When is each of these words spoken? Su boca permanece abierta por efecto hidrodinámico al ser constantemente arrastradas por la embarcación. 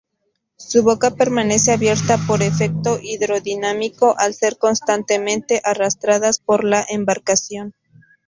Su 0.57 0.81
boca 0.81 1.11
permanece 1.11 1.71
abierta 1.73 2.17
por 2.25 2.41
efecto 2.41 2.97
hidrodinámico 2.99 4.15
al 4.17 4.33
ser 4.33 4.57
constantemente 4.57 5.61
arrastradas 5.63 6.39
por 6.39 6.63
la 6.63 6.83
embarcación. 6.89 7.75